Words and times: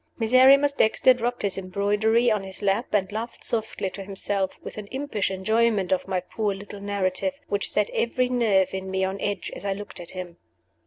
Miserrimus 0.17 0.71
Dexter 0.71 1.13
dropped 1.13 1.43
his 1.43 1.59
embroidery 1.59 2.31
on 2.31 2.41
his 2.41 2.63
lap, 2.63 2.91
and 2.91 3.11
laughed 3.11 3.43
softly 3.43 3.91
to 3.91 4.03
himself, 4.03 4.57
with 4.63 4.77
an 4.79 4.87
impish 4.87 5.29
enjoyment 5.29 5.91
of 5.91 6.07
my 6.07 6.19
poor 6.21 6.55
little 6.55 6.81
narrative, 6.81 7.39
which 7.49 7.69
set 7.69 7.87
every 7.91 8.27
nerve 8.27 8.73
in 8.73 8.89
me 8.89 9.03
on 9.03 9.21
edge 9.21 9.51
as 9.55 9.63
I 9.63 9.73
looked 9.73 9.99
at 9.99 10.09
him. 10.09 10.37